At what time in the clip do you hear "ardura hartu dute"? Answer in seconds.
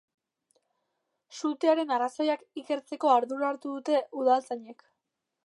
3.19-4.01